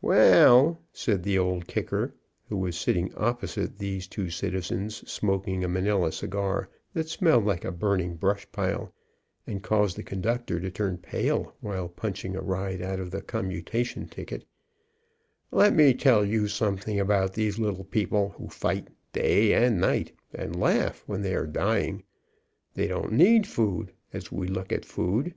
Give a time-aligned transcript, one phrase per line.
[0.00, 2.14] "Well," said the Old Kicker,
[2.48, 7.62] who was sitting op posite these two citizens, smoking a Manila cigar, that smelled like
[7.62, 8.94] a burning brush pile,
[9.46, 13.20] and caused the con ductor to turn pale while punching a ride out of the
[13.20, 14.46] commutation ticket,
[15.50, 20.58] "let me tell you something about these little people who fight day and night, and
[20.58, 22.02] laugh when they are dying.
[22.72, 25.34] They don't need food, as we look at food.